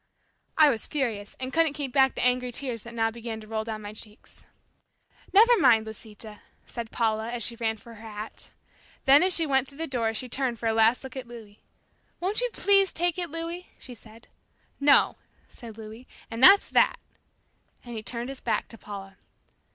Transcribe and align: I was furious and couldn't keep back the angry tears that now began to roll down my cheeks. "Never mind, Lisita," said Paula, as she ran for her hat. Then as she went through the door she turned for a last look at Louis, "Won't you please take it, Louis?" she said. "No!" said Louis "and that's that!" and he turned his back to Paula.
I 0.57 0.71
was 0.71 0.87
furious 0.87 1.35
and 1.39 1.53
couldn't 1.53 1.73
keep 1.75 1.93
back 1.93 2.15
the 2.15 2.23
angry 2.23 2.51
tears 2.51 2.81
that 2.81 2.95
now 2.95 3.11
began 3.11 3.39
to 3.39 3.45
roll 3.47 3.63
down 3.63 3.83
my 3.83 3.93
cheeks. 3.93 4.45
"Never 5.31 5.55
mind, 5.59 5.85
Lisita," 5.85 6.39
said 6.65 6.89
Paula, 6.89 7.29
as 7.31 7.43
she 7.45 7.55
ran 7.55 7.77
for 7.77 7.93
her 7.93 8.01
hat. 8.01 8.49
Then 9.05 9.21
as 9.21 9.35
she 9.35 9.45
went 9.45 9.67
through 9.67 9.77
the 9.77 9.85
door 9.85 10.15
she 10.15 10.27
turned 10.27 10.57
for 10.57 10.65
a 10.65 10.73
last 10.73 11.03
look 11.03 11.15
at 11.15 11.27
Louis, 11.27 11.59
"Won't 12.19 12.41
you 12.41 12.49
please 12.51 12.91
take 12.91 13.19
it, 13.19 13.29
Louis?" 13.29 13.67
she 13.77 13.93
said. 13.93 14.27
"No!" 14.79 15.17
said 15.49 15.77
Louis 15.77 16.07
"and 16.31 16.41
that's 16.41 16.67
that!" 16.71 16.97
and 17.85 17.95
he 17.95 18.01
turned 18.01 18.29
his 18.29 18.41
back 18.41 18.69
to 18.69 18.79
Paula. 18.79 19.17